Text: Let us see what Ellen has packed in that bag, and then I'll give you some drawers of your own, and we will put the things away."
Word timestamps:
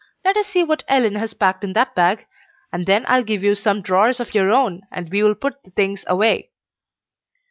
Let 0.25 0.35
us 0.35 0.47
see 0.47 0.63
what 0.63 0.83
Ellen 0.87 1.13
has 1.17 1.35
packed 1.35 1.63
in 1.63 1.73
that 1.73 1.93
bag, 1.93 2.25
and 2.73 2.87
then 2.87 3.05
I'll 3.07 3.21
give 3.23 3.43
you 3.43 3.53
some 3.53 3.83
drawers 3.83 4.19
of 4.19 4.33
your 4.33 4.51
own, 4.51 4.81
and 4.91 5.07
we 5.11 5.21
will 5.21 5.35
put 5.35 5.63
the 5.63 5.69
things 5.69 6.03
away." 6.07 6.49